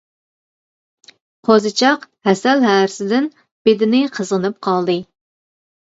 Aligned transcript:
قوزىچاق 1.49 2.07
ھەسەل 2.29 2.65
ھەرىسىدىن 2.69 3.31
بېدىنى 3.69 4.01
قىزغىنىپ 4.17 4.61
قالدى. 4.69 4.97